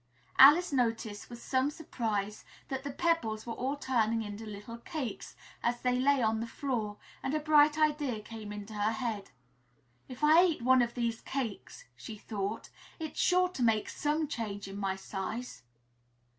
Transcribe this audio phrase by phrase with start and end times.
[0.39, 5.81] Alice noticed, with some surprise, that the pebbles were all turning into little cakes as
[5.81, 9.29] they lay on the floor and a bright idea came into her head.
[10.07, 14.67] "If I eat one of these cakes," she thought, "it's sure to make some change
[14.67, 15.61] in my size."